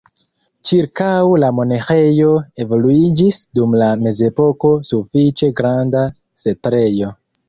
[0.67, 1.09] Ĉirkaŭ
[1.41, 2.31] la monaĥejo
[2.65, 6.03] evoluiĝis dum la mezepoko sufiĉe granda
[6.45, 7.11] setlejo.